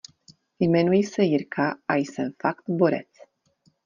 [0.59, 3.09] Jmenuji se Jirka a jsem fakt borec.